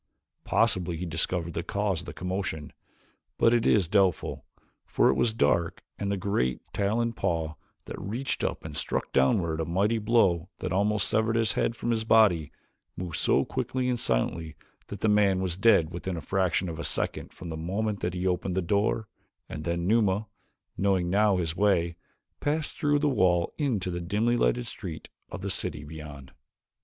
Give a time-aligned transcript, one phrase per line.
[0.45, 2.73] Possibly he discovered the cause of the commotion,
[3.37, 4.43] but it is doubtful,
[4.83, 7.53] for it was dark and the great, taloned paw
[7.85, 11.91] that reached up and struck downward a mighty blow that almost severed his head from
[11.91, 12.51] his body,
[12.97, 14.55] moved so quickly and silently
[14.87, 18.15] that the man was dead within a fraction of a second from the moment that
[18.15, 19.07] he opened the door,
[19.47, 20.25] and then Numa,
[20.75, 21.95] knowing now his way,
[22.39, 26.31] passed through the wall into the dimly lighted streets of the city beyond.